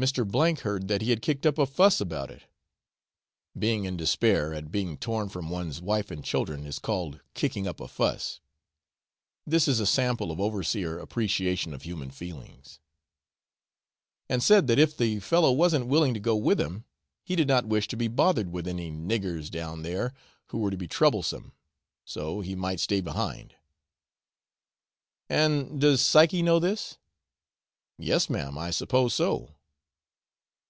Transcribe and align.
Mr. 0.00 0.24
K 0.32 0.58
heard 0.62 0.88
that 0.88 1.02
he 1.02 1.10
had 1.10 1.20
kicked 1.20 1.44
up 1.44 1.58
a 1.58 1.66
fuss 1.66 2.00
about 2.00 2.30
it 2.30 2.44
(being 3.58 3.84
in 3.84 3.98
despair 3.98 4.54
at 4.54 4.72
being 4.72 4.96
torn 4.96 5.28
from 5.28 5.50
one's 5.50 5.82
wife 5.82 6.10
and 6.10 6.24
children 6.24 6.64
is 6.64 6.78
called 6.78 7.20
kicking 7.34 7.66
up 7.66 7.80
a 7.80 7.86
fuss; 7.86 8.40
this 9.46 9.68
is 9.68 9.78
a 9.78 9.84
sample 9.84 10.30
of 10.32 10.40
overseer 10.40 10.98
appreciation 10.98 11.74
of 11.74 11.82
human 11.82 12.10
feelings), 12.10 12.80
and 14.26 14.42
said 14.42 14.66
that 14.68 14.78
if 14.78 14.96
the 14.96 15.20
fellow 15.20 15.52
wasn't 15.52 15.86
willing 15.86 16.14
to 16.14 16.18
go 16.20 16.34
with 16.34 16.58
him, 16.58 16.82
he 17.22 17.36
did 17.36 17.46
not 17.46 17.66
wish 17.66 17.86
to 17.86 17.94
be 17.94 18.08
bothered 18.08 18.50
with 18.50 18.66
any 18.66 18.90
niggers 18.90 19.50
down 19.50 19.82
there 19.82 20.14
who 20.46 20.56
were 20.56 20.70
to 20.70 20.78
be 20.78 20.88
troublesome, 20.88 21.52
so 22.06 22.40
he 22.40 22.54
might 22.54 22.80
stay 22.80 23.02
behind.' 23.02 23.54
'And 25.28 25.78
does 25.78 26.00
Psyche 26.00 26.40
know 26.40 26.58
this?' 26.58 26.96
'Yes, 27.98 28.30
ma'am, 28.30 28.56
I 28.56 28.70
suppose 28.70 29.12
so.' 29.12 29.56